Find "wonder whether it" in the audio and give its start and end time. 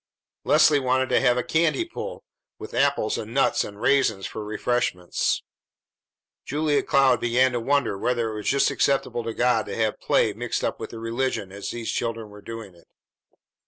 7.59-8.35